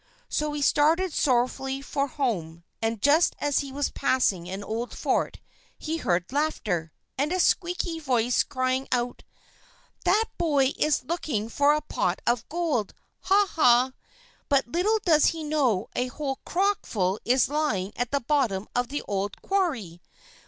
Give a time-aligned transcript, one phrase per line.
[0.29, 5.39] So he started sorrowfully for home, and just as he was passing an old fort
[5.77, 9.21] he heard laughter, and a squeaky voice crying out:
[10.03, 12.95] "That boy is looking for a pot of gold!
[13.25, 13.45] ha!
[13.51, 13.91] ha!
[14.49, 18.67] But little does he know that a whole crock full is lying at the bottom
[18.75, 20.01] of the old quarry.